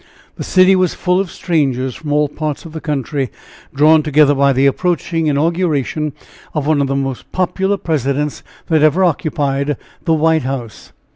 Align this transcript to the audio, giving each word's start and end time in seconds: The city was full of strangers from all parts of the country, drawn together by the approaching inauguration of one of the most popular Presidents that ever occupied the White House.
The 0.35 0.43
city 0.43 0.75
was 0.75 0.95
full 0.95 1.19
of 1.19 1.29
strangers 1.29 1.93
from 1.93 2.11
all 2.11 2.27
parts 2.27 2.65
of 2.65 2.71
the 2.73 2.81
country, 2.81 3.29
drawn 3.71 4.01
together 4.01 4.33
by 4.33 4.51
the 4.51 4.65
approaching 4.65 5.27
inauguration 5.27 6.13
of 6.55 6.65
one 6.65 6.81
of 6.81 6.87
the 6.87 6.95
most 6.95 7.31
popular 7.31 7.77
Presidents 7.77 8.41
that 8.65 8.81
ever 8.81 9.03
occupied 9.03 9.77
the 10.05 10.15
White 10.15 10.41
House. 10.41 10.91